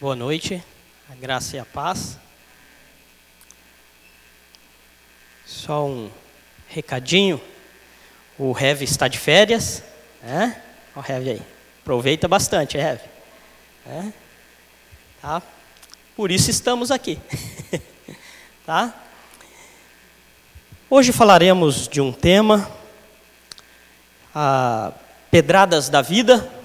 [0.00, 0.62] Boa noite,
[1.10, 2.20] a graça e a paz.
[5.44, 6.08] Só um
[6.68, 7.40] recadinho:
[8.38, 9.82] o Rev está de férias,
[10.22, 10.62] né?
[10.94, 11.42] O Rev aí,
[11.80, 13.00] aproveita bastante, Rev.
[13.88, 14.12] É?
[15.20, 15.42] Tá?
[16.14, 17.18] Por isso estamos aqui,
[18.64, 18.94] tá?
[20.88, 22.70] Hoje falaremos de um tema,
[24.32, 24.92] a
[25.28, 26.57] pedradas da vida.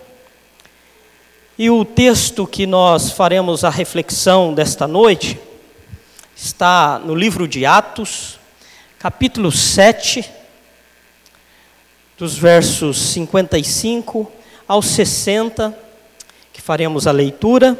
[1.55, 5.39] E o texto que nós faremos a reflexão desta noite
[6.35, 8.39] está no livro de Atos,
[8.97, 10.27] capítulo 7,
[12.17, 14.31] dos versos 55
[14.67, 15.77] ao 60,
[16.51, 17.79] que faremos a leitura,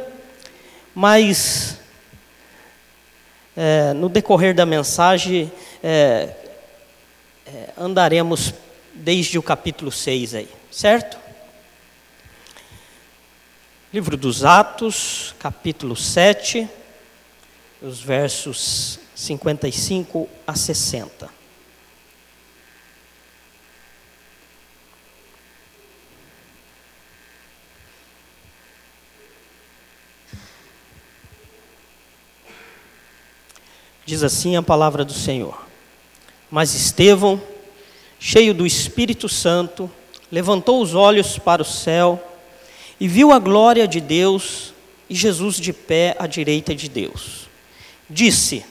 [0.93, 1.79] mas
[3.57, 5.51] é, no decorrer da mensagem
[5.83, 6.29] é,
[7.47, 8.53] é, andaremos
[8.93, 11.22] desde o capítulo 6 aí, certo?
[13.93, 16.67] Livro dos Atos, capítulo 7,
[17.79, 21.29] os versos 55 a 60.
[34.03, 35.67] Diz assim a palavra do Senhor.
[36.49, 37.39] Mas Estevão,
[38.19, 39.87] cheio do Espírito Santo,
[40.31, 42.32] levantou os olhos para o céu
[43.03, 44.73] e viu a glória de Deus
[45.09, 47.49] e Jesus de pé à direita de Deus.
[48.09, 48.65] Disse: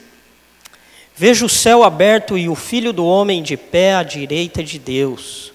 [1.15, 5.53] Vejo o céu aberto e o filho do homem de pé à direita de Deus.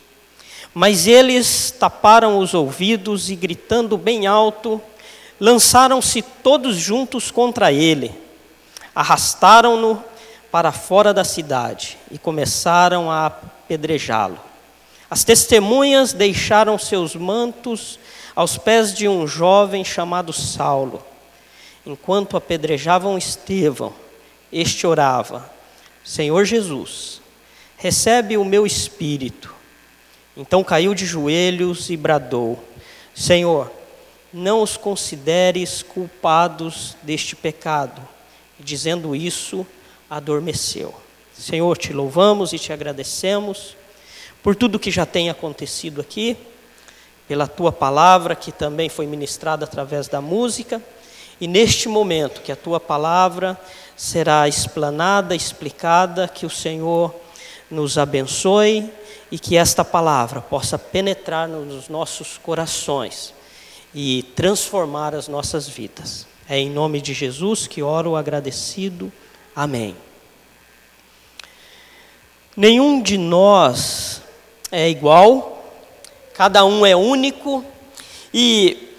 [0.72, 4.80] Mas eles taparam os ouvidos e, gritando bem alto,
[5.40, 8.12] lançaram-se todos juntos contra ele.
[8.94, 10.00] Arrastaram-no
[10.52, 14.38] para fora da cidade e começaram a apedrejá-lo.
[15.10, 17.98] As testemunhas deixaram seus mantos
[18.38, 21.02] aos pés de um jovem chamado Saulo.
[21.84, 23.92] Enquanto apedrejavam Estevão,
[24.52, 25.50] este orava:
[26.04, 27.20] Senhor Jesus,
[27.76, 29.52] recebe o meu espírito.
[30.36, 32.62] Então caiu de joelhos e bradou:
[33.12, 33.72] Senhor,
[34.32, 38.00] não os consideres culpados deste pecado.
[38.60, 39.66] E dizendo isso,
[40.08, 40.94] adormeceu.
[41.36, 43.76] Senhor, te louvamos e te agradecemos
[44.44, 46.36] por tudo que já tem acontecido aqui
[47.28, 50.82] pela tua palavra que também foi ministrada através da música.
[51.38, 53.56] E neste momento que a tua palavra
[53.94, 57.14] será explanada, explicada, que o Senhor
[57.70, 58.90] nos abençoe
[59.30, 63.34] e que esta palavra possa penetrar nos nossos corações
[63.94, 66.26] e transformar as nossas vidas.
[66.48, 69.12] É em nome de Jesus que oro agradecido.
[69.54, 69.94] Amém.
[72.56, 74.22] Nenhum de nós
[74.72, 75.57] é igual
[76.38, 77.64] cada um é único
[78.32, 78.94] e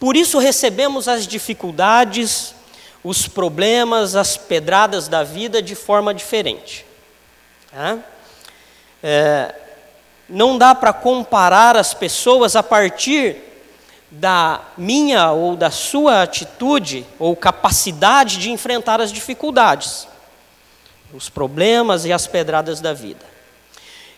[0.00, 2.54] por isso recebemos as dificuldades,
[3.04, 6.86] os problemas, as pedradas da vida de forma diferente.
[9.02, 9.54] É,
[10.26, 13.36] não dá para comparar as pessoas a partir
[14.10, 20.08] da minha ou da sua atitude ou capacidade de enfrentar as dificuldades,
[21.12, 23.31] os problemas e as pedradas da vida.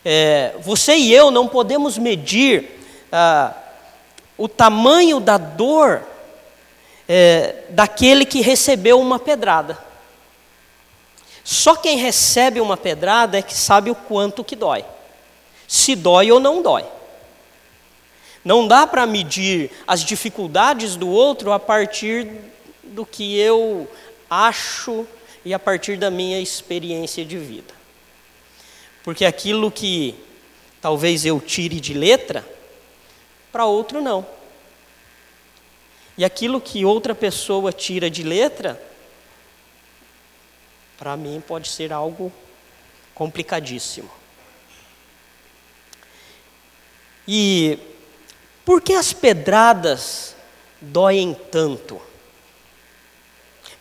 [0.04, 2.78] É, você e eu não podemos medir
[3.10, 3.54] ah,
[4.36, 6.02] o tamanho da dor
[7.08, 9.78] é, daquele que recebeu uma pedrada.
[11.42, 14.84] Só quem recebe uma pedrada é que sabe o quanto que dói.
[15.68, 16.84] Se dói ou não dói.
[18.44, 22.30] Não dá para medir as dificuldades do outro a partir
[22.82, 23.88] do que eu
[24.28, 25.06] acho
[25.44, 27.73] e a partir da minha experiência de vida.
[29.04, 30.14] Porque aquilo que
[30.80, 32.44] talvez eu tire de letra,
[33.52, 34.26] para outro não.
[36.16, 38.82] E aquilo que outra pessoa tira de letra,
[40.96, 42.32] para mim pode ser algo
[43.14, 44.10] complicadíssimo.
[47.28, 47.78] E
[48.64, 50.34] por que as pedradas
[50.80, 52.00] doem tanto?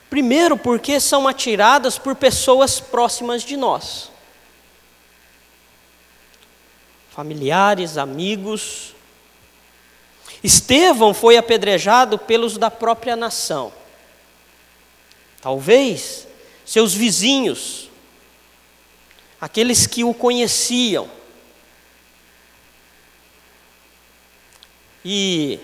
[0.09, 4.12] Primeiro, porque são atiradas por pessoas próximas de nós
[7.13, 8.95] familiares, amigos.
[10.44, 13.71] Estevão foi apedrejado pelos da própria nação.
[15.39, 16.27] Talvez
[16.65, 17.89] seus vizinhos,
[19.39, 21.07] aqueles que o conheciam.
[25.06, 25.60] E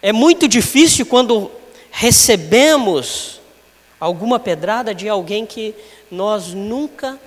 [0.00, 1.52] é muito difícil quando
[1.90, 3.40] recebemos
[4.00, 5.72] alguma pedrada de alguém que
[6.10, 7.20] nós nunca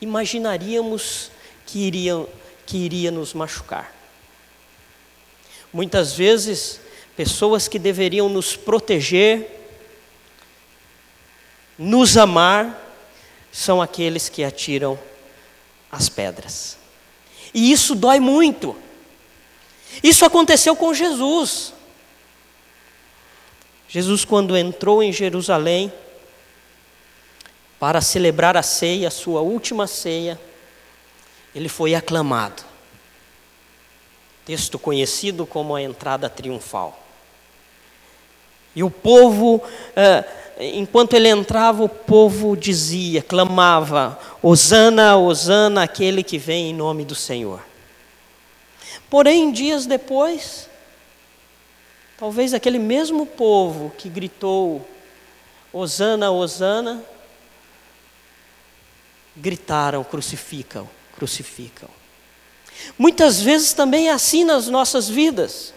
[0.00, 1.33] imaginaríamos
[1.74, 2.24] que iria,
[2.64, 3.92] que iria nos machucar.
[5.72, 6.78] Muitas vezes
[7.16, 9.50] pessoas que deveriam nos proteger,
[11.76, 12.80] nos amar,
[13.50, 14.96] são aqueles que atiram
[15.90, 16.78] as pedras.
[17.52, 18.76] E isso dói muito.
[20.00, 21.72] Isso aconteceu com Jesus.
[23.88, 25.92] Jesus, quando entrou em Jerusalém
[27.80, 30.40] para celebrar a ceia, a sua última ceia,
[31.54, 32.62] ele foi aclamado.
[34.44, 37.00] Texto conhecido como a entrada triunfal.
[38.76, 39.62] E o povo,
[39.94, 40.24] eh,
[40.58, 47.14] enquanto ele entrava, o povo dizia, clamava: Hosana, Hosana, aquele que vem em nome do
[47.14, 47.62] Senhor.
[49.08, 50.68] Porém, dias depois,
[52.18, 54.86] talvez aquele mesmo povo que gritou:
[55.72, 57.00] Hosana, Hosana,
[59.36, 61.88] gritaram: crucificam, crucificam.
[62.98, 65.72] Muitas vezes também é assim nas nossas vidas.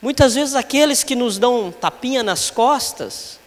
[0.00, 3.40] Muitas vezes aqueles que nos dão um tapinha nas costas,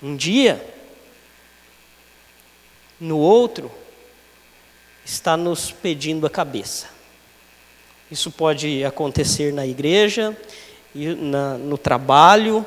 [0.00, 0.64] um dia,
[3.00, 3.70] no outro,
[5.04, 6.88] está nos pedindo a cabeça.
[8.08, 10.36] Isso pode acontecer na igreja,
[11.60, 12.64] no trabalho,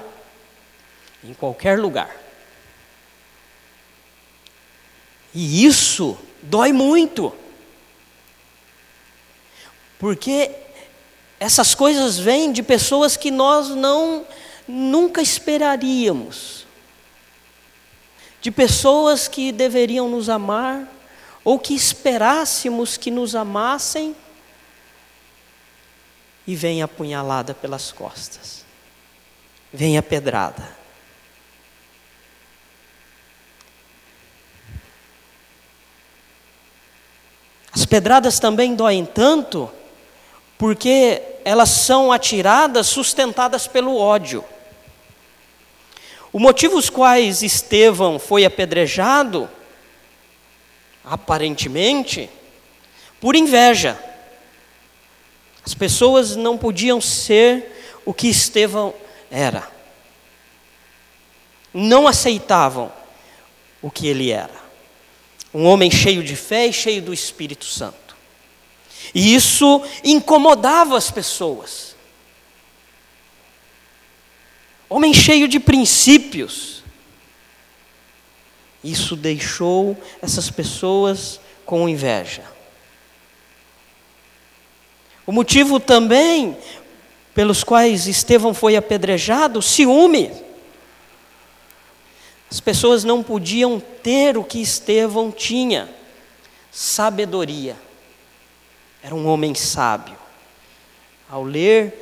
[1.23, 2.24] em qualquer lugar.
[5.35, 7.35] E isso dói muito.
[9.99, 10.49] Porque
[11.37, 14.25] essas coisas vêm de pessoas que nós não
[14.65, 16.65] nunca esperaríamos.
[18.41, 20.89] De pessoas que deveriam nos amar
[21.43, 24.15] ou que esperássemos que nos amassem
[26.47, 28.63] e vem a punhalada pelas costas.
[29.73, 30.84] Vem a pedrada.
[37.75, 39.69] As pedradas também doem tanto
[40.57, 44.45] porque elas são atiradas sustentadas pelo ódio.
[46.31, 49.49] O motivo os quais Estevão foi apedrejado,
[51.03, 52.29] aparentemente,
[53.19, 53.99] por inveja.
[55.65, 58.93] As pessoas não podiam ser o que Estevão
[59.29, 59.67] era.
[61.73, 62.89] Não aceitavam
[63.81, 64.64] o que ele era.
[65.55, 68.13] Um homem cheio de fé e cheio do Espírito Santo.
[69.13, 71.95] E isso incomodava as pessoas.
[74.89, 76.83] Homem cheio de princípios.
[78.83, 82.43] Isso deixou essas pessoas com inveja.
[85.25, 86.57] O motivo também
[87.33, 90.33] pelos quais Estevão foi apedrejado, ciúme.
[92.49, 95.89] As pessoas não podiam ter o que Estevão tinha,
[96.71, 97.75] sabedoria.
[99.01, 100.17] Era um homem sábio.
[101.29, 101.93] Ao ler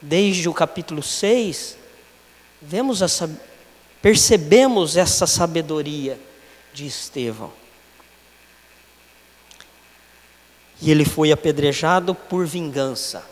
[0.00, 1.76] desde o capítulo 6,
[2.60, 3.30] vemos essa,
[4.00, 6.18] percebemos essa sabedoria
[6.72, 7.52] de Estevão.
[10.80, 13.24] E ele foi apedrejado por vingança.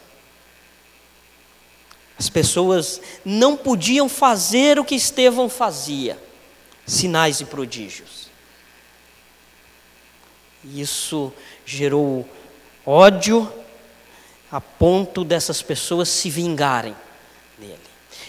[2.16, 6.16] As pessoas não podiam fazer o que Estevão fazia,
[6.90, 8.28] sinais e prodígios.
[10.64, 11.32] Isso
[11.64, 12.28] gerou
[12.84, 13.50] ódio
[14.50, 16.96] a ponto dessas pessoas se vingarem
[17.56, 17.78] dele,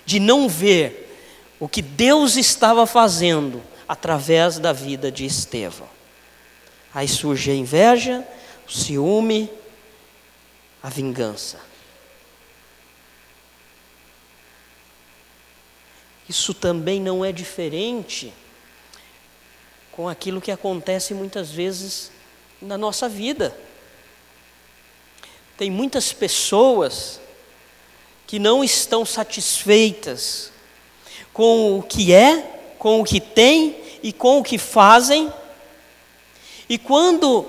[0.06, 1.08] de não ver
[1.60, 5.90] o que Deus estava fazendo através da vida de Estevão.
[6.94, 8.26] Aí surge a inveja,
[8.68, 9.50] o ciúme,
[10.84, 11.60] a vingança.
[16.30, 18.32] Isso também não é diferente
[19.92, 22.12] com aquilo que acontece muitas vezes
[22.62, 23.56] na nossa vida.
[25.58, 27.20] Tem muitas pessoas
[28.26, 30.52] que não estão satisfeitas
[31.34, 35.32] com o que é, com o que tem e com o que fazem.
[36.70, 37.46] E quando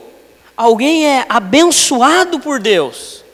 [0.56, 3.24] alguém é abençoado por Deus,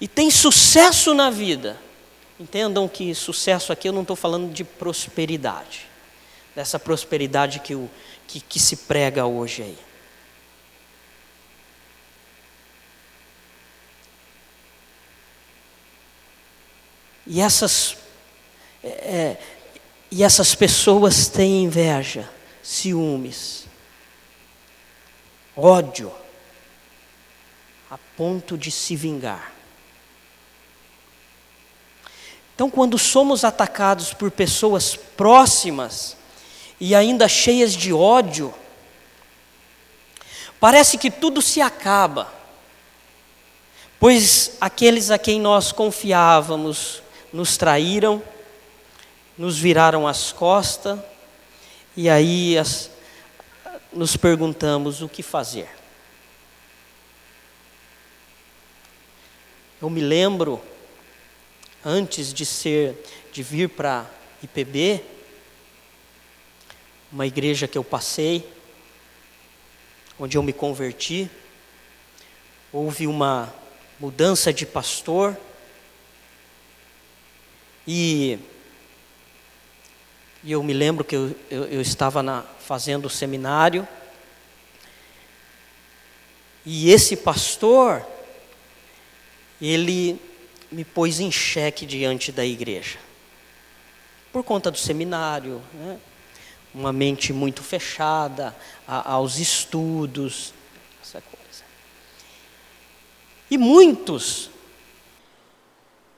[0.00, 1.78] e tem sucesso na vida,
[2.40, 5.86] entendam que sucesso aqui eu não estou falando de prosperidade,
[6.56, 7.88] dessa prosperidade que o
[8.26, 9.78] que, que se prega hoje aí.
[17.26, 17.96] E essas,
[18.82, 19.42] é, é,
[20.10, 22.28] e essas pessoas têm inveja,
[22.62, 23.66] ciúmes,
[25.54, 26.10] ódio,
[27.90, 29.59] a ponto de se vingar.
[32.60, 36.14] Então, quando somos atacados por pessoas próximas,
[36.78, 38.52] e ainda cheias de ódio,
[40.60, 42.30] Parece que tudo se acaba,
[43.98, 47.02] pois aqueles a quem nós confiávamos
[47.32, 48.22] nos traíram,
[49.38, 50.98] nos viraram as costas,
[51.96, 52.90] e aí as,
[53.90, 55.66] nos perguntamos o que fazer.
[59.80, 60.60] Eu me lembro,
[61.84, 62.96] antes de ser,
[63.32, 64.08] de vir para
[64.42, 65.02] IPB,
[67.12, 68.48] uma igreja que eu passei,
[70.18, 71.30] onde eu me converti,
[72.72, 73.52] houve uma
[73.98, 75.36] mudança de pastor,
[77.86, 78.38] e,
[80.44, 83.86] e eu me lembro que eu, eu, eu estava na, fazendo o seminário,
[86.64, 88.06] e esse pastor,
[89.60, 90.20] ele
[90.70, 92.98] me pôs em xeque diante da igreja.
[94.32, 95.98] Por conta do seminário, né?
[96.72, 100.54] uma mente muito fechada a, aos estudos,
[101.02, 101.64] essa coisa.
[103.50, 104.50] E muitos,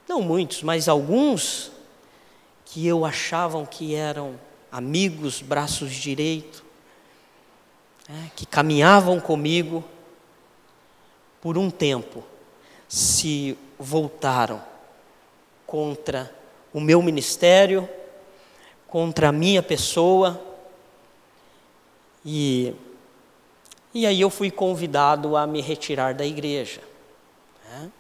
[0.07, 1.73] não muitos, mas alguns,
[2.67, 4.39] que eu achavam que eram
[4.71, 6.63] amigos, braços direitos,
[8.09, 9.85] né, que caminhavam comigo,
[11.41, 12.25] por um tempo,
[12.89, 14.63] se voltaram
[15.67, 16.33] contra
[16.73, 17.89] o meu ministério,
[18.87, 20.41] contra a minha pessoa.
[22.25, 22.75] E,
[23.93, 26.81] e aí eu fui convidado a me retirar da igreja.
[27.69, 27.91] Né?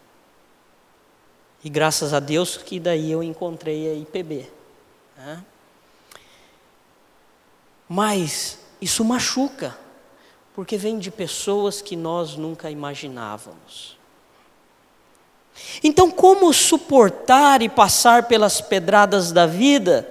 [1.65, 4.49] E graças a Deus que daí eu encontrei a IPB.
[5.17, 5.45] Né?
[7.89, 9.77] Mas isso machuca,
[10.55, 14.01] porque vem de pessoas que nós nunca imaginávamos.
[15.82, 20.09] Então, como suportar e passar pelas pedradas da vida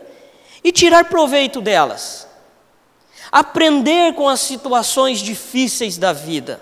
[0.63, 2.27] e tirar proveito delas.
[3.31, 6.61] Aprender com as situações difíceis da vida.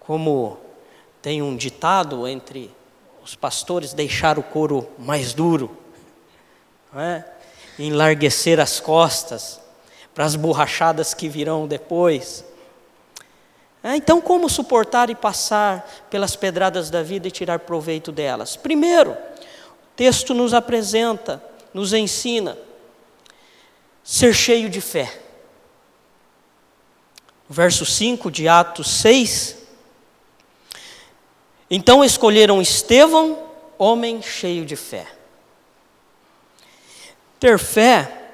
[0.00, 0.58] Como
[1.20, 2.74] tem um ditado entre
[3.22, 5.76] os pastores: deixar o couro mais duro,
[6.92, 7.24] não é?
[7.78, 9.60] enlarguecer as costas
[10.14, 12.44] para as borrachadas que virão depois.
[13.88, 18.54] É, então, como suportar e passar pelas pedradas da vida e tirar proveito delas?
[18.54, 19.16] Primeiro,
[19.96, 21.42] texto nos apresenta,
[21.72, 22.58] nos ensina,
[24.04, 25.18] ser cheio de fé.
[27.48, 29.56] Verso 5 de Atos 6.
[31.70, 33.42] Então escolheram Estevão,
[33.78, 35.06] homem cheio de fé.
[37.40, 38.32] Ter fé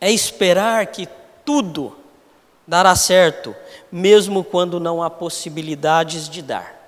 [0.00, 1.06] é esperar que
[1.44, 1.94] tudo
[2.66, 3.54] dará certo,
[3.92, 6.80] mesmo quando não há possibilidades de dar.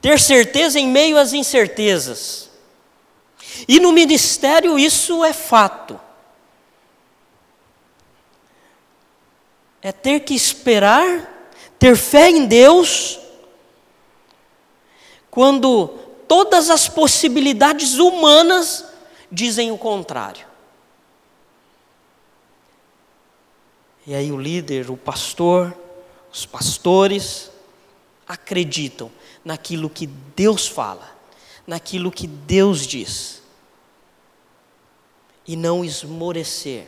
[0.00, 2.50] Ter certeza em meio às incertezas.
[3.68, 5.98] E no ministério isso é fato.
[9.80, 13.20] É ter que esperar, ter fé em Deus,
[15.30, 15.88] quando
[16.26, 18.84] todas as possibilidades humanas
[19.30, 20.47] dizem o contrário.
[24.08, 25.76] E aí o líder, o pastor,
[26.32, 27.50] os pastores
[28.26, 29.12] acreditam
[29.44, 31.14] naquilo que Deus fala,
[31.66, 33.42] naquilo que Deus diz
[35.46, 36.86] e não esmorecer,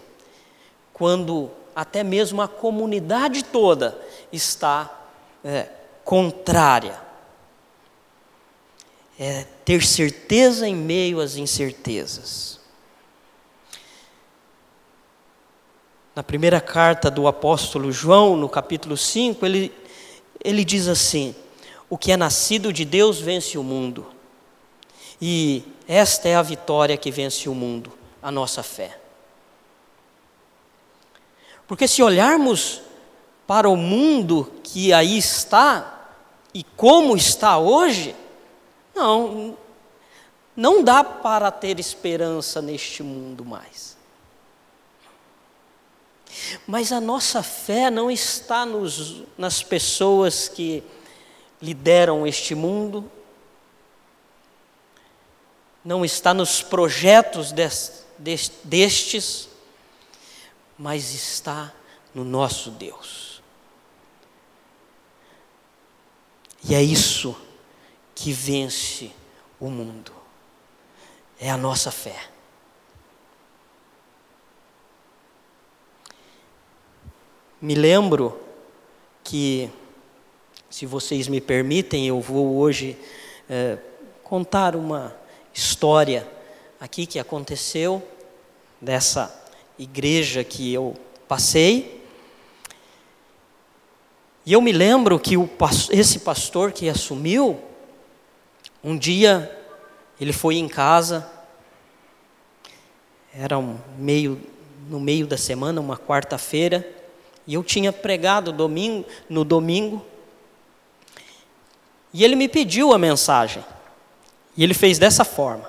[0.94, 4.00] quando até mesmo a comunidade toda
[4.32, 4.90] está
[5.44, 5.68] é,
[6.02, 6.98] contrária.
[9.18, 12.59] É ter certeza em meio às incertezas.
[16.20, 19.72] Na primeira carta do apóstolo João, no capítulo 5, ele,
[20.44, 21.34] ele diz assim:
[21.88, 24.04] O que é nascido de Deus vence o mundo.
[25.18, 27.90] E esta é a vitória que vence o mundo,
[28.22, 29.00] a nossa fé.
[31.66, 32.82] Porque se olharmos
[33.46, 36.06] para o mundo que aí está
[36.52, 38.14] e como está hoje,
[38.94, 39.56] não,
[40.54, 43.98] não dá para ter esperança neste mundo mais.
[46.66, 50.82] Mas a nossa fé não está nos, nas pessoas que
[51.60, 53.10] lideram este mundo,
[55.84, 59.48] não está nos projetos deste, destes,
[60.78, 61.72] mas está
[62.14, 63.42] no nosso Deus.
[66.62, 67.36] E é isso
[68.14, 69.10] que vence
[69.58, 70.12] o mundo,
[71.38, 72.29] é a nossa fé.
[77.62, 78.40] Me lembro
[79.22, 79.68] que,
[80.70, 82.96] se vocês me permitem, eu vou hoje
[83.50, 83.76] é,
[84.22, 85.14] contar uma
[85.52, 86.26] história
[86.80, 88.02] aqui que aconteceu
[88.80, 89.44] dessa
[89.78, 90.96] igreja que eu
[91.28, 92.02] passei.
[94.46, 95.46] E eu me lembro que o,
[95.90, 97.60] esse pastor que assumiu,
[98.82, 99.54] um dia
[100.18, 101.30] ele foi em casa,
[103.34, 104.40] era um meio,
[104.88, 106.99] no meio da semana, uma quarta-feira,
[107.50, 110.06] e eu tinha pregado domingo, no domingo,
[112.14, 113.64] e ele me pediu a mensagem.
[114.56, 115.68] E ele fez dessa forma.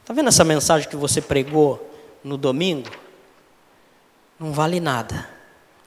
[0.00, 1.84] Está vendo essa mensagem que você pregou
[2.22, 2.88] no domingo?
[4.38, 5.28] Não vale nada.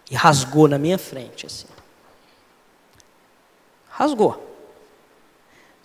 [0.09, 1.67] E rasgou na minha frente assim.
[3.91, 4.45] Rasgou.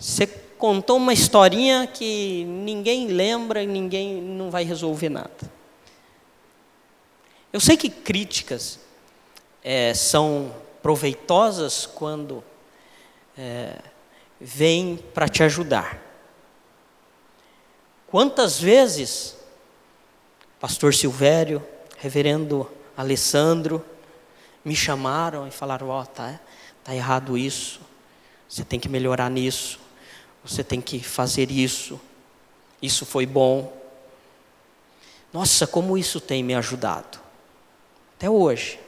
[0.01, 0.27] Você
[0.59, 5.55] contou uma historinha que ninguém lembra e ninguém não vai resolver nada.
[7.53, 8.85] Eu sei que críticas
[9.69, 12.45] é, são proveitosas quando
[13.37, 13.77] é,
[14.41, 16.01] vêm para te ajudar.
[18.07, 19.37] Quantas vezes,
[20.61, 21.61] Pastor Silvério,
[21.99, 23.85] Reverendo Alessandro,
[24.65, 26.39] me chamaram e falaram: Ó, oh, tá,
[26.85, 27.81] tá errado isso,
[28.49, 29.81] você tem que melhorar nisso,
[30.45, 32.01] você tem que fazer isso,
[32.81, 33.77] isso foi bom.
[35.33, 37.19] Nossa, como isso tem me ajudado,
[38.17, 38.86] até hoje.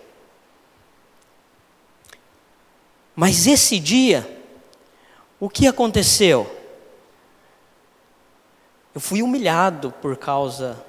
[3.20, 4.24] Mas esse dia,
[5.40, 6.48] o que aconteceu?
[8.94, 10.80] Eu fui humilhado por causa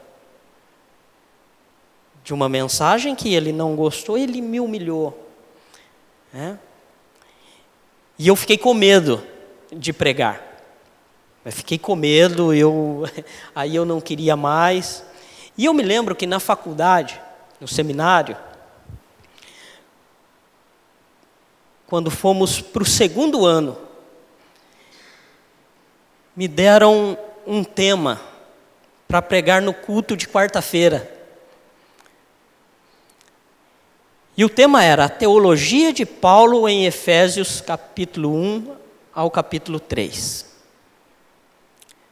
[2.24, 5.28] de uma mensagem que ele não gostou, ele me humilhou.
[6.32, 6.60] Né?
[8.20, 9.26] E eu fiquei com medo
[9.72, 10.40] de pregar.
[11.44, 13.06] Eu fiquei com medo, eu,
[13.56, 15.04] aí eu não queria mais.
[15.58, 17.20] E eu me lembro que na faculdade,
[17.60, 18.38] no seminário,
[21.90, 23.76] quando fomos para o segundo ano,
[26.36, 27.18] me deram
[27.48, 28.22] um tema
[29.08, 31.12] para pregar no culto de quarta-feira.
[34.38, 38.76] E o tema era a teologia de Paulo em Efésios, capítulo 1
[39.12, 40.46] ao capítulo 3.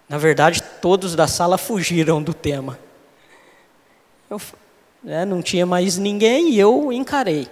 [0.10, 2.80] Na verdade, todos da sala fugiram do tema.
[4.28, 4.42] Eu,
[5.04, 7.48] né, não tinha mais ninguém e eu encarei.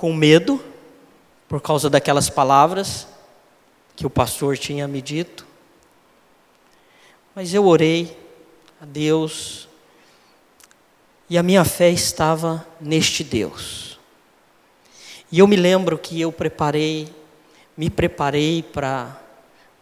[0.00, 0.58] Com medo,
[1.46, 3.06] por causa daquelas palavras
[3.94, 5.46] que o pastor tinha me dito.
[7.34, 8.16] Mas eu orei
[8.80, 9.68] a Deus
[11.28, 14.00] e a minha fé estava neste Deus.
[15.30, 17.06] E eu me lembro que eu preparei,
[17.76, 19.18] me preparei para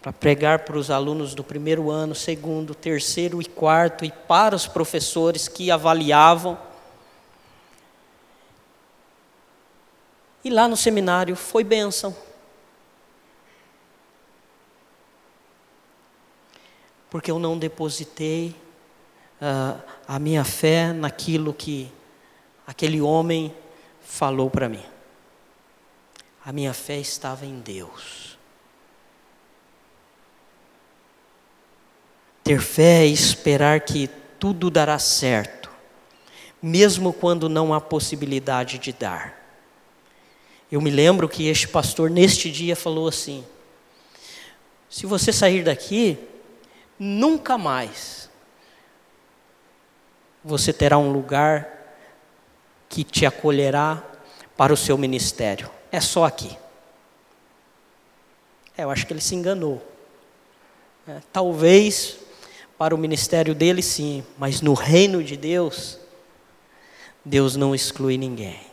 [0.02, 4.66] para pregar para os alunos do primeiro ano, segundo, terceiro e quarto e para os
[4.66, 6.59] professores que avaliavam
[10.44, 12.16] E lá no seminário foi bênção.
[17.11, 18.55] Porque eu não depositei
[19.40, 21.90] uh, a minha fé naquilo que
[22.66, 23.55] aquele homem
[24.03, 24.85] falou para mim.
[26.44, 28.38] A minha fé estava em Deus.
[32.42, 35.70] Ter fé é esperar que tudo dará certo,
[36.62, 39.38] mesmo quando não há possibilidade de dar.
[40.70, 43.44] Eu me lembro que este pastor, neste dia, falou assim:
[44.88, 46.18] se você sair daqui,
[46.98, 48.28] nunca mais
[50.44, 51.96] você terá um lugar
[52.88, 54.02] que te acolherá
[54.57, 55.70] para o seu ministério.
[55.90, 56.57] É só aqui.
[58.76, 59.83] É, eu acho que ele se enganou.
[61.07, 62.18] É, talvez
[62.76, 65.98] para o ministério dele sim, mas no reino de Deus,
[67.24, 68.67] Deus não exclui ninguém.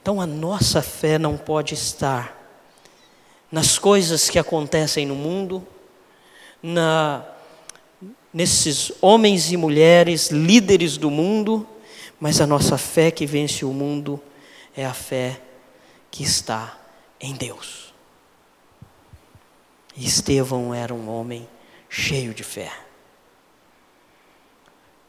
[0.00, 2.40] Então a nossa fé não pode estar
[3.50, 5.66] nas coisas que acontecem no mundo,
[6.62, 7.24] na,
[8.32, 11.66] nesses homens e mulheres líderes do mundo,
[12.18, 14.20] mas a nossa fé que vence o mundo
[14.76, 15.40] é a fé
[16.10, 16.76] que está
[17.20, 17.94] em Deus.
[19.96, 21.48] E Estevão era um homem
[21.88, 22.72] cheio de fé.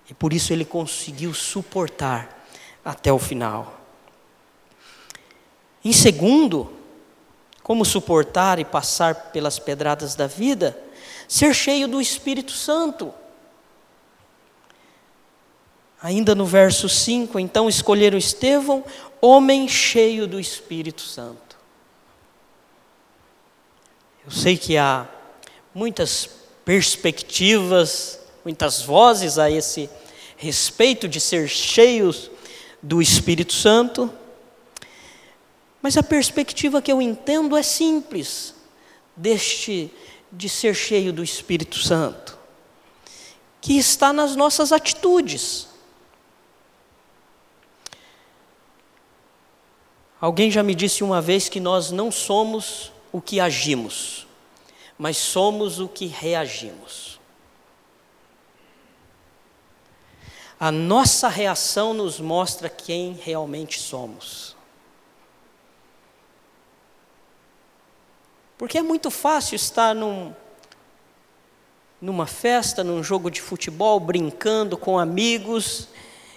[0.10, 2.46] E por isso ele conseguiu suportar
[2.84, 3.85] até o final.
[5.86, 6.74] Em segundo,
[7.62, 10.76] como suportar e passar pelas pedradas da vida?
[11.28, 13.14] Ser cheio do Espírito Santo.
[16.02, 18.84] Ainda no verso 5, então escolheram Estevão,
[19.22, 21.56] homem cheio do Espírito Santo.
[24.26, 25.08] Eu sei que há
[25.74, 26.28] muitas
[26.66, 29.88] perspectivas, muitas vozes a esse
[30.36, 32.32] respeito de ser cheios
[32.82, 34.12] do Espírito Santo.
[35.86, 38.56] Mas a perspectiva que eu entendo é simples,
[39.16, 39.92] deste
[40.32, 42.40] de ser cheio do Espírito Santo,
[43.62, 45.68] que está nas nossas atitudes.
[50.20, 54.26] Alguém já me disse uma vez que nós não somos o que agimos,
[54.98, 57.20] mas somos o que reagimos.
[60.60, 64.55] A nossa reação nos mostra quem realmente somos.
[68.58, 70.34] Porque é muito fácil estar num,
[72.02, 75.90] numa festa, num jogo de futebol, brincando com amigos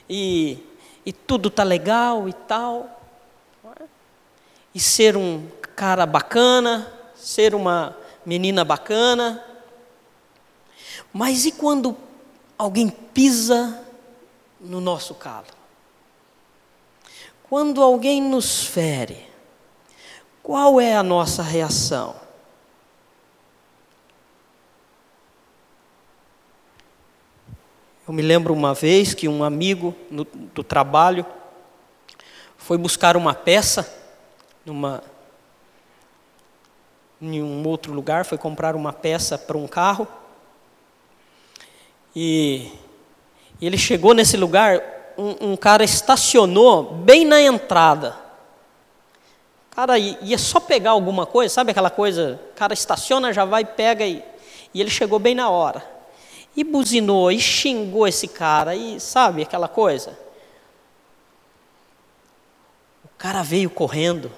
[0.09, 0.59] e,
[1.07, 2.99] e tudo tá legal e tal
[4.75, 9.45] e ser um cara bacana, ser uma menina bacana.
[11.13, 11.97] Mas e quando
[12.57, 13.85] alguém pisa
[14.61, 15.47] no nosso calo?
[17.49, 19.28] Quando alguém nos fere,
[20.49, 22.17] qual é a nossa reação?
[28.09, 31.27] Eu me lembro uma vez que um amigo no, do trabalho
[32.57, 33.95] foi buscar uma peça
[34.65, 35.03] numa,
[37.21, 40.09] em um outro lugar, foi comprar uma peça para um carro.
[42.17, 42.73] E,
[43.61, 44.83] e ele chegou nesse lugar,
[45.19, 48.28] um, um, cara estacionou bem na entrada.
[49.79, 52.41] Cara ia só pegar alguma coisa, sabe aquela coisa?
[52.51, 54.25] O cara estaciona, já vai, pega e,
[54.75, 55.89] e ele chegou bem na hora.
[56.57, 60.19] E buzinou, e xingou esse cara, e sabe aquela coisa?
[63.05, 64.33] O cara veio correndo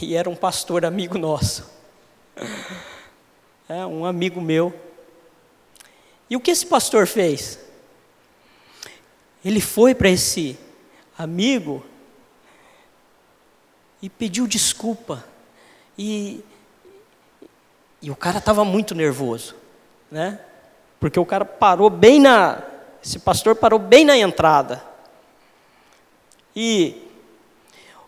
[0.00, 1.68] e era um pastor amigo nosso.
[3.68, 4.72] É, um amigo meu.
[6.30, 7.58] E o que esse pastor fez?
[9.44, 10.56] Ele foi para esse
[11.18, 11.84] amigo
[14.04, 15.24] e pediu desculpa.
[15.96, 16.44] E,
[18.02, 19.54] e o cara estava muito nervoso,
[20.10, 20.38] né?
[21.00, 22.62] Porque o cara parou bem na.
[23.02, 24.84] Esse pastor parou bem na entrada.
[26.54, 27.00] E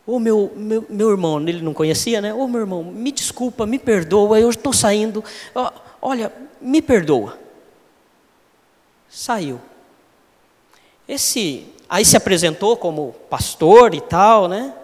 [0.07, 2.33] Ô oh, meu, meu, meu irmão, ele não conhecia, né?
[2.33, 5.25] Ô oh, meu irmão, me desculpa, me perdoa, eu estou saindo.
[5.55, 5.71] Oh,
[6.03, 6.31] olha,
[6.61, 7.39] me perdoa.
[9.09, 9.59] Saiu.
[11.09, 14.75] Esse, aí se apresentou como pastor e tal, né?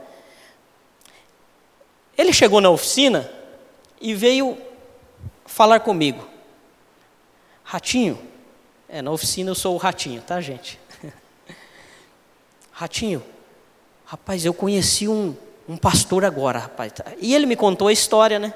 [2.23, 3.31] Ele chegou na oficina
[4.01, 4.57] e veio
[5.45, 6.27] falar comigo.
[7.65, 8.19] Ratinho,
[8.89, 10.79] é, na oficina eu sou o ratinho, tá, gente?
[12.73, 13.23] Ratinho,
[14.13, 15.35] Rapaz, eu conheci um,
[15.67, 16.93] um pastor agora, rapaz.
[17.19, 18.53] E ele me contou a história, né?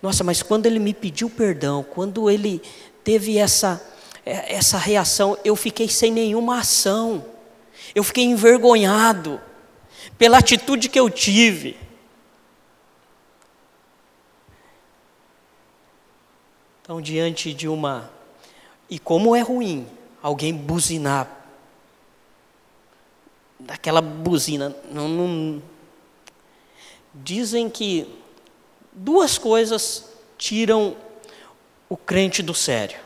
[0.00, 2.62] Nossa, mas quando ele me pediu perdão, quando ele
[3.02, 3.84] teve essa,
[4.24, 7.24] é, essa reação, eu fiquei sem nenhuma ação.
[7.96, 9.40] Eu fiquei envergonhado
[10.16, 11.76] pela atitude que eu tive.
[16.86, 18.08] Então, diante de uma.
[18.88, 19.88] E como é ruim
[20.22, 21.28] alguém buzinar
[23.58, 24.72] daquela buzina.
[24.92, 25.62] Não, não...
[27.12, 28.08] Dizem que
[28.92, 30.96] duas coisas tiram
[31.88, 33.00] o crente do sério.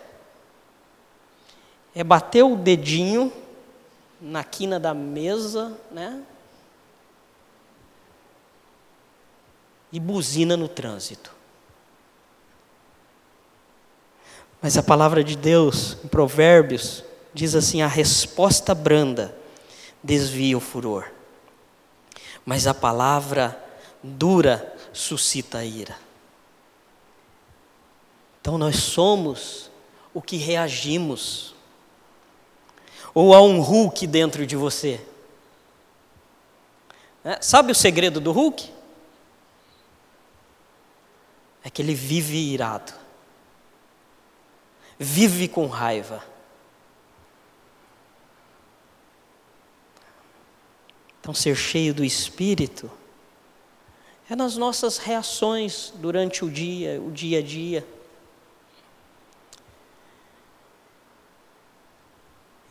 [1.95, 3.33] É bater o dedinho
[4.21, 6.23] na quina da mesa, né?
[9.91, 11.40] E buzina no trânsito.
[14.63, 19.35] Mas a palavra de Deus, em Provérbios, diz assim: a resposta branda
[20.03, 21.11] desvia o furor.
[22.45, 23.59] Mas a palavra
[24.03, 25.97] dura suscita a ira.
[28.41, 29.71] Então nós somos
[30.13, 31.55] o que reagimos.
[33.13, 35.01] Ou há um Hulk dentro de você.
[37.25, 38.73] É, sabe o segredo do Hulk?
[41.63, 42.93] É que ele vive irado,
[45.03, 46.23] vive com raiva.
[51.19, 52.91] Então, ser cheio do Espírito
[54.29, 57.87] é nas nossas reações durante o dia, o dia a dia.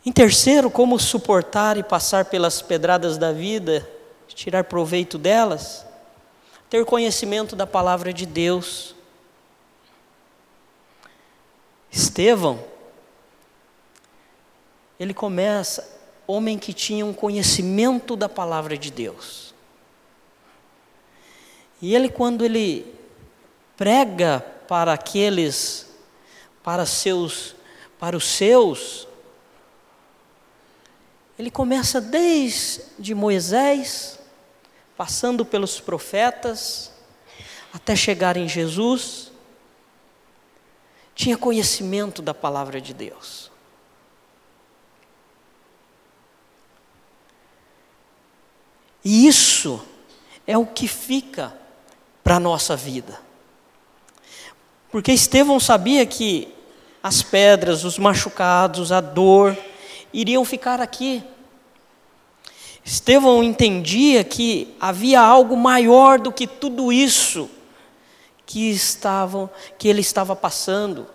[0.06, 3.88] Em terceiro, como suportar e passar pelas pedradas da vida,
[4.28, 5.84] tirar proveito delas?
[6.70, 8.94] Ter conhecimento da palavra de Deus.
[11.90, 12.64] Estevão,
[14.98, 19.54] ele começa homem que tinha um conhecimento da palavra de Deus.
[21.82, 22.94] E ele, quando ele
[23.76, 25.88] prega para aqueles,
[26.62, 27.56] para seus,
[27.98, 29.08] para os seus,
[31.38, 34.18] ele começa desde Moisés,
[34.96, 36.92] passando pelos profetas,
[37.72, 39.29] até chegar em Jesus,
[41.20, 43.50] tinha conhecimento da palavra de Deus.
[49.04, 49.84] E isso
[50.46, 51.54] é o que fica
[52.24, 53.20] para a nossa vida.
[54.90, 56.48] Porque Estevão sabia que
[57.02, 59.54] as pedras, os machucados, a dor,
[60.14, 61.22] iriam ficar aqui.
[62.82, 67.50] Estevão entendia que havia algo maior do que tudo isso
[68.50, 71.06] que estavam que ele estava passando.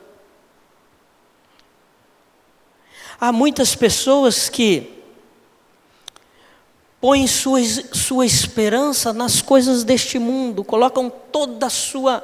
[3.20, 5.04] Há muitas pessoas que
[7.02, 7.60] põem sua,
[7.92, 12.24] sua esperança nas coisas deste mundo, colocam toda a sua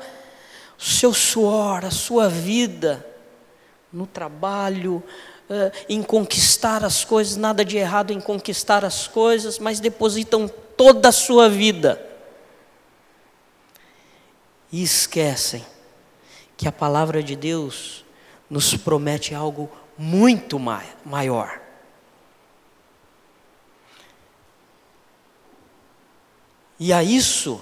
[0.78, 3.06] seu suor, a sua vida
[3.92, 5.04] no trabalho,
[5.50, 10.48] eh, em conquistar as coisas, nada de errado em conquistar as coisas, mas depositam
[10.78, 12.11] toda a sua vida
[14.72, 15.66] e esquecem
[16.56, 18.06] que a palavra de Deus
[18.50, 20.60] nos promete algo muito
[21.06, 21.60] maior.
[26.80, 27.62] E a isso,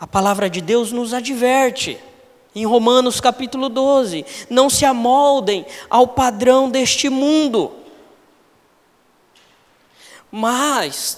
[0.00, 1.98] a palavra de Deus nos adverte.
[2.54, 7.72] Em Romanos capítulo 12: Não se amoldem ao padrão deste mundo,
[10.30, 11.14] mas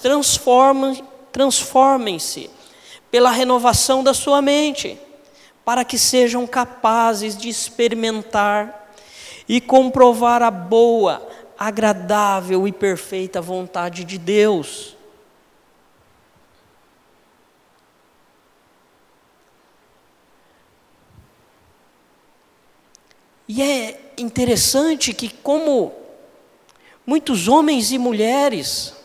[1.31, 2.49] transformem-se
[3.09, 4.99] pela renovação da sua mente,
[5.67, 8.89] para que sejam capazes de experimentar
[9.49, 11.27] e comprovar a boa,
[11.59, 14.95] agradável e perfeita vontade de Deus.
[23.45, 25.91] E é interessante que, como
[27.05, 28.95] muitos homens e mulheres,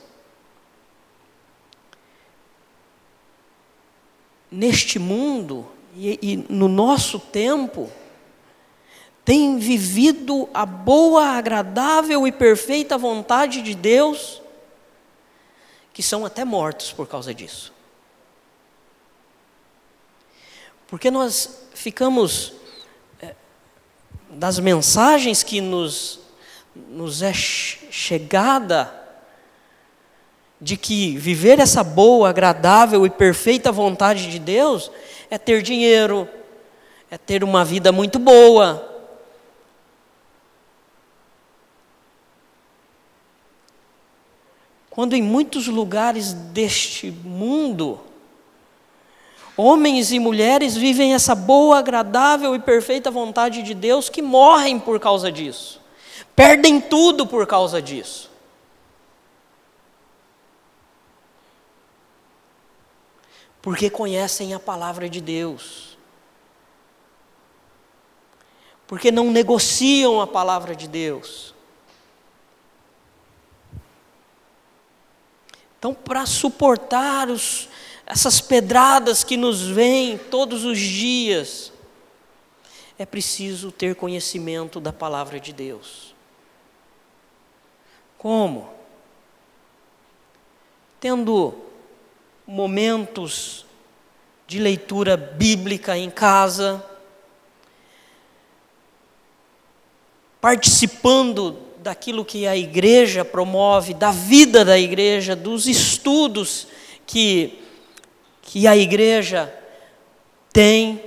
[4.48, 7.90] neste mundo e, e, no nosso tempo,
[9.24, 14.40] têm vivido a boa, agradável e perfeita vontade de Deus,
[15.92, 17.72] que são até mortos por causa disso.
[20.88, 22.54] Porque nós ficamos
[24.32, 26.20] das mensagens que nos,
[26.74, 29.01] nos é chegada,
[30.62, 34.90] de que viver essa boa, agradável e perfeita vontade de Deus
[35.28, 36.28] é ter dinheiro,
[37.10, 38.88] é ter uma vida muito boa.
[44.88, 48.00] Quando em muitos lugares deste mundo,
[49.54, 54.98] Homens e mulheres vivem essa boa, agradável e perfeita vontade de Deus que morrem por
[54.98, 55.78] causa disso,
[56.34, 58.31] perdem tudo por causa disso.
[63.62, 65.96] Porque conhecem a palavra de Deus,
[68.88, 71.54] porque não negociam a palavra de Deus.
[75.78, 77.68] Então, para suportar os,
[78.04, 81.72] essas pedradas que nos vêm todos os dias,
[82.98, 86.14] é preciso ter conhecimento da palavra de Deus.
[88.18, 88.72] Como?
[91.00, 91.71] Tendo
[92.46, 93.64] momentos
[94.46, 96.84] de leitura bíblica em casa,
[100.40, 106.66] participando daquilo que a igreja promove, da vida da igreja, dos estudos
[107.06, 107.58] que
[108.42, 109.50] que a igreja
[110.52, 111.02] tem.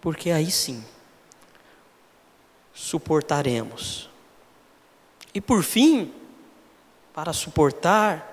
[0.00, 0.84] Porque aí sim
[2.74, 4.10] suportaremos.
[5.32, 6.12] E por fim,
[7.12, 8.32] para suportar,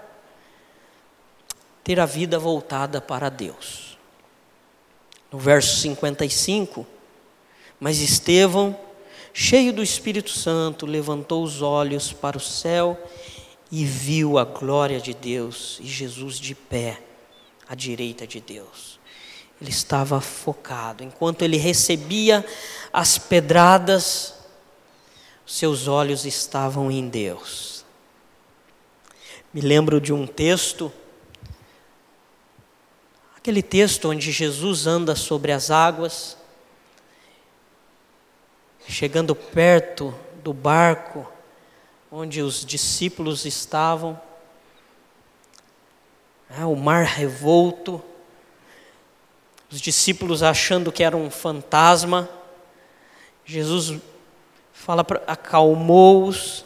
[1.84, 3.98] ter a vida voltada para Deus.
[5.32, 6.86] No verso 55,
[7.80, 8.78] mas Estevão
[9.34, 12.98] cheio do Espírito Santo, levantou os olhos para o céu
[13.72, 17.02] e viu a glória de Deus e Jesus de pé
[17.68, 19.00] à direita de Deus.
[19.62, 22.44] Ele estava focado, enquanto ele recebia
[22.92, 24.34] as pedradas,
[25.46, 27.86] seus olhos estavam em Deus.
[29.54, 30.92] Me lembro de um texto,
[33.38, 36.38] aquele texto onde Jesus anda sobre as águas,
[38.88, 41.32] chegando perto do barco
[42.12, 44.20] onde os discípulos estavam,
[46.50, 48.04] é, o mar revolto,
[49.72, 52.30] os discípulos achando que era um fantasma,
[53.46, 54.00] Jesus
[54.74, 56.66] fala, acalmou-os,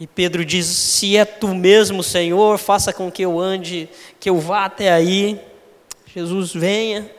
[0.00, 3.88] E Pedro diz: Se é tu mesmo, Senhor, faça com que eu ande,
[4.20, 5.40] que eu vá até aí.
[6.06, 7.10] Jesus venha.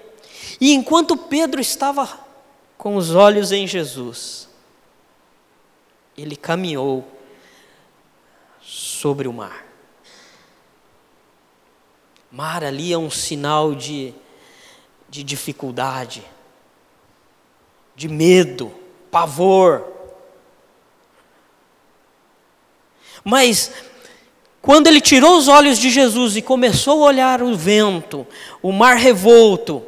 [0.61, 2.07] E enquanto Pedro estava
[2.77, 4.47] com os olhos em Jesus,
[6.17, 7.05] ele caminhou
[8.61, 9.68] sobre o mar.
[12.31, 14.13] Mar ali é um sinal de,
[15.09, 16.23] de dificuldade,
[17.95, 18.71] de medo,
[19.09, 19.85] pavor.
[23.23, 23.71] Mas
[24.61, 28.27] quando ele tirou os olhos de Jesus e começou a olhar o vento,
[28.61, 29.83] o mar revolto,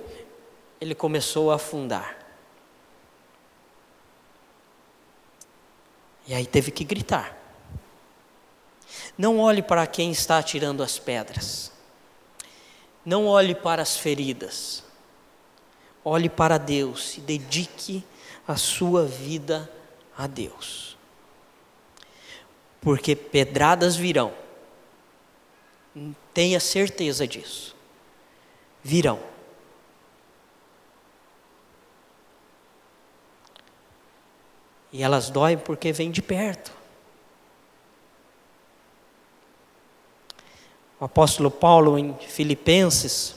[0.79, 2.17] ele começou a afundar.
[6.27, 7.37] E aí teve que gritar.
[9.17, 11.70] Não olhe para quem está atirando as pedras.
[13.05, 14.83] Não olhe para as feridas.
[16.03, 18.03] Olhe para Deus e dedique
[18.47, 19.71] a sua vida
[20.17, 20.97] a Deus.
[22.79, 24.33] Porque pedradas virão.
[26.33, 27.75] Tenha certeza disso.
[28.83, 29.19] Virão.
[34.91, 36.80] E elas doem porque vêm de perto.
[41.01, 43.33] O apóstolo Paulo, em Filipenses,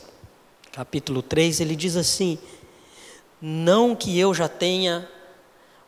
[0.70, 2.38] capítulo 3, ele diz assim:
[3.40, 5.09] Não que eu já tenha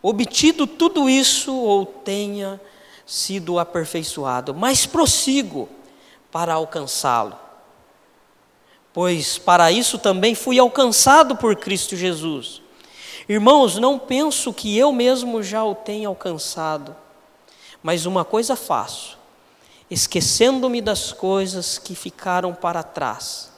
[0.00, 2.58] obtido tudo isso ou tenha
[3.04, 5.68] sido aperfeiçoado, mas prossigo
[6.32, 7.36] para alcançá-lo.
[8.90, 12.62] Pois para isso também fui alcançado por Cristo Jesus.
[13.28, 16.96] Irmãos, não penso que eu mesmo já o tenha alcançado,
[17.82, 19.25] mas uma coisa faço
[19.90, 23.52] esquecendo-me das coisas que ficaram para trás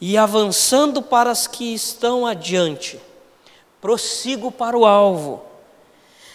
[0.00, 3.00] e avançando para as que estão adiante,
[3.80, 5.42] prossigo para o alvo,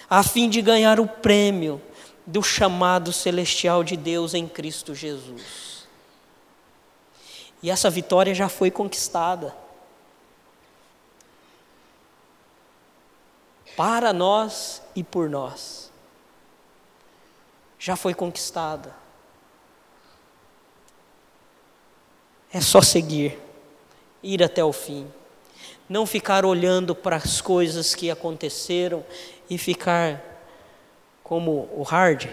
[0.10, 1.82] a fim de ganhar o prêmio
[2.26, 5.88] do chamado celestial de Deus em Cristo Jesus.
[7.63, 9.56] E essa vitória já foi conquistada.
[13.78, 15.91] Para nós e por nós.
[17.78, 19.01] Já foi conquistada.
[22.54, 23.40] É só seguir,
[24.22, 25.08] ir até o fim.
[25.88, 29.06] Não ficar olhando para as coisas que aconteceram
[29.50, 30.22] e ficar
[31.24, 32.28] como o hard.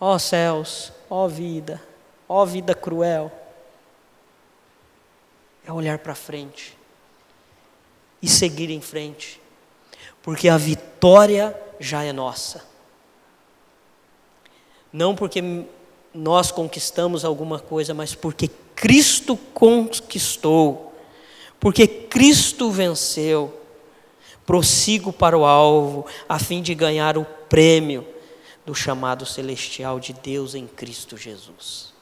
[0.00, 1.82] Ó oh, céus, ó oh, vida,
[2.28, 3.30] ó oh, vida cruel.
[5.64, 6.76] É olhar para frente
[8.20, 9.40] e seguir em frente,
[10.22, 12.64] porque a vitória já é nossa.
[14.92, 15.42] Não porque
[16.12, 20.94] nós conquistamos alguma coisa, mas porque Cristo conquistou,
[21.58, 23.52] porque Cristo venceu.
[24.46, 28.06] Prossigo para o alvo, a fim de ganhar o prêmio
[28.64, 31.92] do chamado celestial de Deus em Cristo Jesus.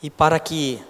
[0.00, 0.80] E para que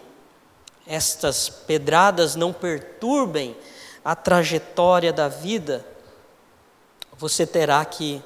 [0.86, 3.56] estas pedradas não perturbem
[4.04, 5.84] a trajetória da vida,
[7.16, 8.22] você terá que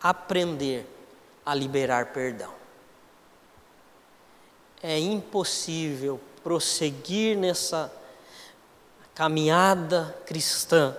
[0.00, 0.86] aprender
[1.44, 2.53] a liberar perdão.
[4.86, 7.90] É impossível prosseguir nessa
[9.14, 10.94] caminhada cristã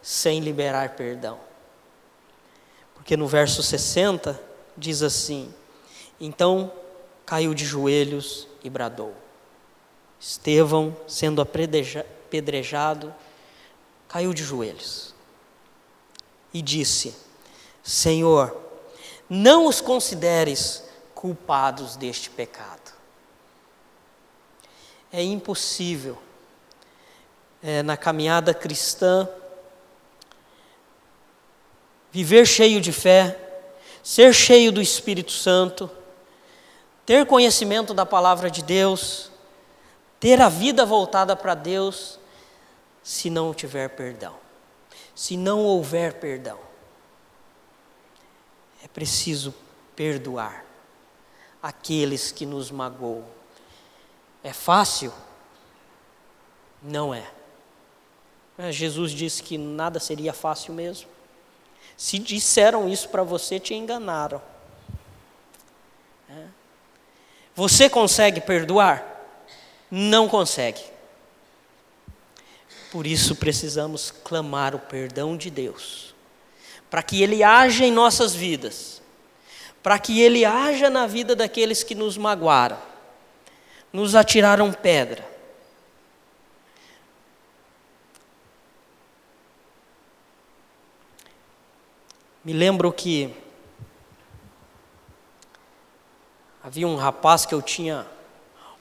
[0.00, 1.40] sem liberar perdão.
[2.94, 4.40] Porque no verso 60
[4.76, 5.52] diz assim:
[6.20, 6.72] Então
[7.24, 9.12] caiu de joelhos e bradou.
[10.20, 13.12] Estevão, sendo apedrejado,
[14.06, 15.12] caiu de joelhos
[16.54, 17.12] e disse:
[17.82, 18.56] Senhor,
[19.28, 22.85] não os consideres culpados deste pecado.
[25.16, 26.18] É impossível,
[27.62, 29.26] é, na caminhada cristã,
[32.12, 33.34] viver cheio de fé,
[34.02, 35.90] ser cheio do Espírito Santo,
[37.06, 39.30] ter conhecimento da palavra de Deus,
[40.20, 42.20] ter a vida voltada para Deus,
[43.02, 44.36] se não tiver perdão,
[45.14, 46.58] se não houver perdão.
[48.84, 49.54] É preciso
[49.96, 50.62] perdoar
[51.62, 53.35] aqueles que nos magoam.
[54.46, 55.12] É fácil?
[56.80, 57.28] Não é.
[58.56, 61.08] Mas Jesus disse que nada seria fácil mesmo.
[61.96, 64.40] Se disseram isso para você, te enganaram.
[66.30, 66.44] É.
[67.56, 69.04] Você consegue perdoar?
[69.90, 70.84] Não consegue.
[72.92, 76.14] Por isso precisamos clamar o perdão de Deus
[76.88, 79.02] para que Ele haja em nossas vidas,
[79.82, 82.78] para que Ele haja na vida daqueles que nos magoaram,
[83.92, 85.36] nos atiraram pedra.
[92.44, 93.34] Me lembro que
[96.62, 98.06] havia um rapaz que eu tinha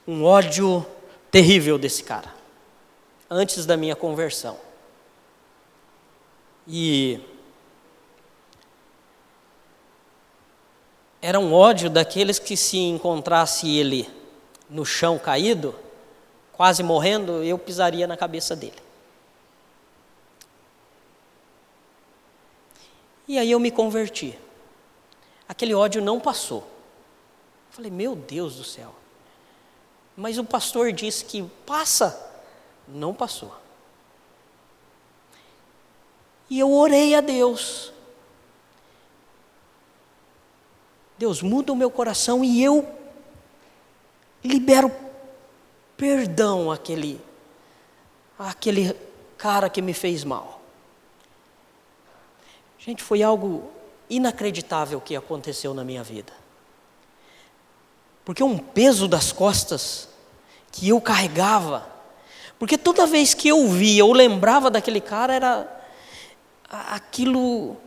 [0.08, 0.86] um ódio
[1.32, 2.32] terrível desse cara,
[3.30, 4.60] antes da minha conversão.
[6.68, 7.20] E
[11.22, 14.08] era um ódio daqueles que se encontrasse ele
[14.70, 15.76] no chão caído,
[16.54, 18.86] quase morrendo, eu pisaria na cabeça dele.
[23.28, 24.38] E aí eu me converti.
[25.48, 26.68] Aquele ódio não passou.
[27.70, 28.94] Falei, meu Deus do céu.
[30.16, 32.34] Mas o pastor disse que passa.
[32.88, 33.56] Não passou.
[36.50, 37.92] E eu orei a Deus.
[41.18, 42.88] Deus, muda o meu coração e eu
[44.46, 44.92] libero
[45.98, 47.22] perdão àquele,
[48.38, 48.96] àquele
[49.38, 50.62] cara que me fez mal.
[52.78, 53.72] Gente, foi algo
[54.10, 56.32] inacreditável que aconteceu na minha vida.
[58.24, 60.10] Porque um peso das costas
[60.72, 61.88] que eu carregava,
[62.60, 65.82] porque toda vez que eu via ou lembrava daquele cara, era
[66.70, 67.78] aquilo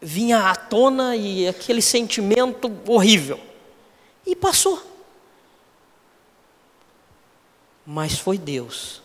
[0.00, 3.38] vinha à tona e aquele sentimento horrível.
[4.26, 4.89] E passou.
[7.92, 9.02] Mas foi Deus,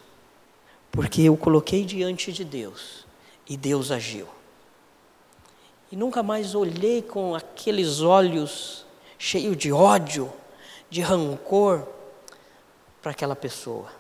[0.92, 3.04] porque eu coloquei diante de Deus
[3.50, 4.28] e Deus agiu.
[5.92, 8.86] E nunca mais olhei com aqueles olhos
[9.18, 10.32] cheios de ódio,
[10.88, 11.88] de rancor
[13.02, 13.92] para aquela pessoa.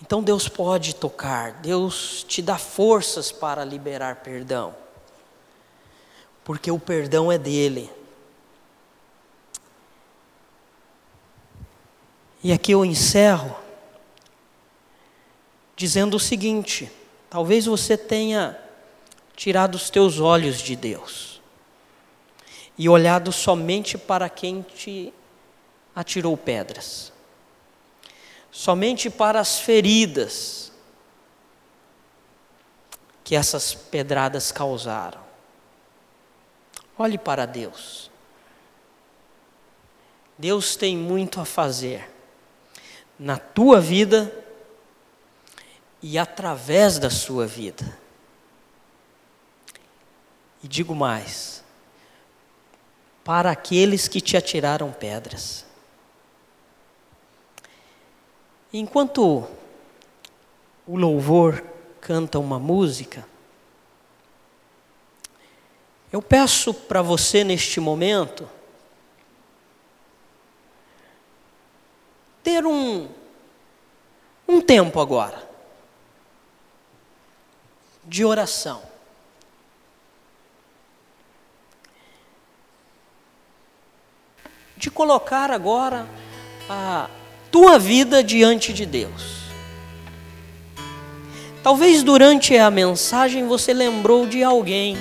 [0.00, 4.76] Então Deus pode tocar, Deus te dá forças para liberar perdão,
[6.44, 7.95] porque o perdão é dele.
[12.46, 13.56] E aqui eu encerro
[15.74, 16.88] dizendo o seguinte:
[17.28, 18.56] talvez você tenha
[19.34, 21.42] tirado os teus olhos de Deus
[22.78, 25.12] e olhado somente para quem te
[25.92, 27.12] atirou pedras
[28.52, 30.70] somente para as feridas
[33.24, 35.20] que essas pedradas causaram.
[36.96, 38.08] Olhe para Deus.
[40.38, 42.15] Deus tem muito a fazer
[43.18, 44.32] na tua vida
[46.02, 47.98] e através da sua vida.
[50.62, 51.64] E digo mais:
[53.24, 55.64] para aqueles que te atiraram pedras.
[58.72, 59.48] Enquanto
[60.86, 61.64] o louvor
[62.00, 63.26] canta uma música,
[66.12, 68.48] eu peço para você neste momento
[72.46, 73.08] ter um,
[74.46, 75.42] um tempo agora
[78.04, 78.84] de oração.
[84.76, 86.06] De colocar agora
[86.70, 87.10] a
[87.50, 89.50] tua vida diante de Deus.
[91.64, 94.96] Talvez durante a mensagem você lembrou de alguém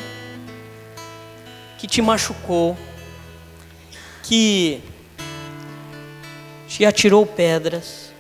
[1.78, 2.76] que te machucou,
[4.24, 4.82] que
[6.76, 8.12] te atirou pedras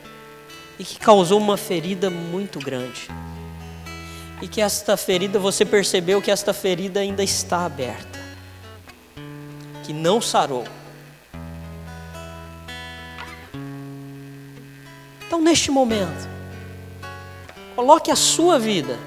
[0.79, 3.09] e que causou uma ferida muito grande.
[4.41, 8.17] E que esta ferida, você percebeu que esta ferida ainda está aberta,
[9.83, 10.63] que não sarou.
[15.27, 16.29] Então, neste momento,
[17.75, 18.97] coloque a sua vida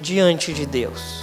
[0.00, 1.21] diante de Deus.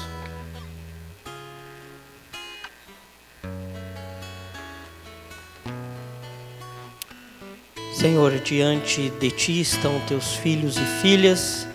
[8.00, 11.68] Senhor, diante de ti estão teus filhos e filhas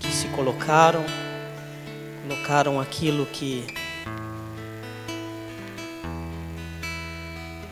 [0.00, 1.04] que se colocaram,
[2.26, 3.64] colocaram aquilo que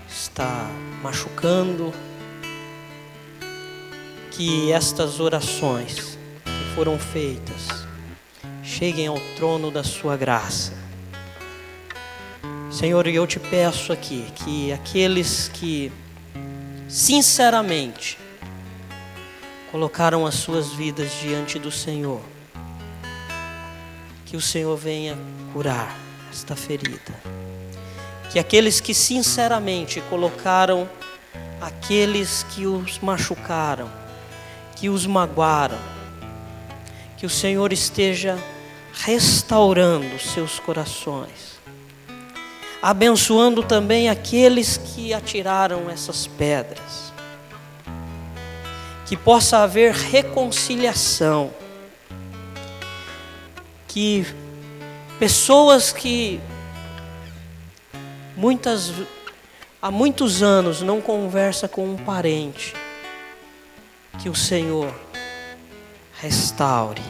[0.08, 0.70] está
[1.02, 1.92] machucando,
[4.30, 7.88] que estas orações que foram feitas
[8.62, 10.72] cheguem ao trono da Sua graça.
[12.70, 15.90] Senhor, eu te peço aqui que aqueles que
[16.96, 18.16] sinceramente
[19.70, 22.22] colocaram as suas vidas diante do Senhor,
[24.24, 25.14] que o Senhor venha
[25.52, 25.94] curar
[26.32, 27.12] esta ferida.
[28.32, 30.88] Que aqueles que sinceramente colocaram
[31.60, 33.92] aqueles que os machucaram,
[34.74, 35.78] que os magoaram.
[37.18, 38.38] Que o Senhor esteja
[38.94, 41.55] restaurando seus corações,
[42.82, 47.12] abençoando também aqueles que atiraram essas pedras.
[49.06, 51.52] Que possa haver reconciliação,
[53.86, 54.26] que
[55.18, 56.40] pessoas que
[58.36, 58.92] muitas,
[59.80, 62.74] há muitos anos não conversa com um parente,
[64.18, 64.92] que o Senhor
[66.20, 67.02] restaure.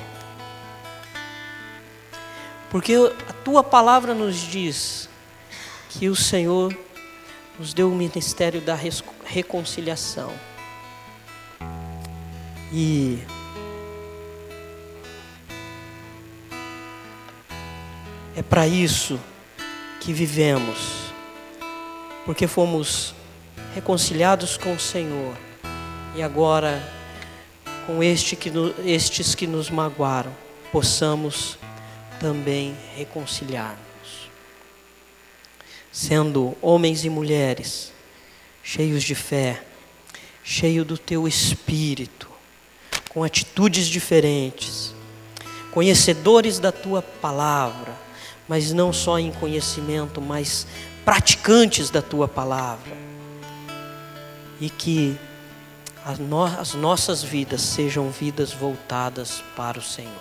[2.70, 2.94] Porque
[3.28, 5.08] a tua palavra nos diz
[5.90, 6.76] que o Senhor
[7.58, 8.76] nos deu o ministério da
[9.24, 10.32] reconciliação.
[12.72, 13.18] E
[18.36, 19.18] é para isso
[20.00, 21.12] que vivemos,
[22.24, 23.14] porque fomos
[23.74, 25.36] reconciliados com o Senhor
[26.14, 26.82] e agora
[27.86, 28.50] com este que,
[28.84, 30.32] estes que nos magoaram,
[30.72, 31.56] possamos
[32.20, 33.85] também reconciliar-nos.
[35.96, 37.90] Sendo homens e mulheres
[38.62, 39.62] cheios de fé,
[40.44, 42.28] cheios do teu espírito,
[43.08, 44.94] com atitudes diferentes,
[45.72, 47.94] conhecedores da tua palavra,
[48.46, 50.66] mas não só em conhecimento, mas
[51.02, 52.94] praticantes da tua palavra.
[54.60, 55.16] E que
[56.04, 60.12] as nossas vidas sejam vidas voltadas para o Senhor.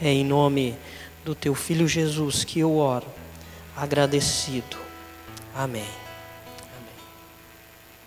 [0.00, 0.76] É em nome
[1.24, 3.17] do teu filho Jesus que eu oro,
[3.80, 4.76] agradecido.
[5.54, 6.07] Amém.